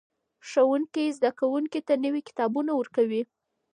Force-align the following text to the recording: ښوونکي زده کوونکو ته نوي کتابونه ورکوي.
ښوونکي 0.49 1.05
زده 1.17 1.31
کوونکو 1.39 1.79
ته 1.87 1.93
نوي 2.05 2.21
کتابونه 2.29 2.71
ورکوي. 2.75 3.21